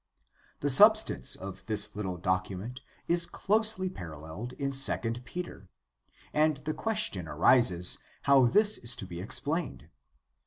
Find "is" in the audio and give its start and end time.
3.07-3.27, 8.79-8.95